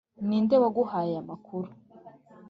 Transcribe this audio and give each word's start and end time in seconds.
ninde 0.27 0.55
waguhaye 0.63 1.11
aya 1.13 1.27
makuru? 1.29 1.69